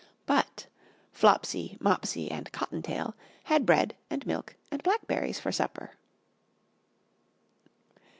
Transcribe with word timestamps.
But 0.25 0.65
Flopsy, 1.11 1.77
Mopsy 1.79 2.31
and 2.31 2.51
Cottontail 2.51 3.13
had 3.43 3.67
bread 3.67 3.95
and 4.09 4.25
milk 4.25 4.55
and 4.71 4.81
blackberries 4.81 5.39
for 5.39 5.51
supper. 5.51 5.91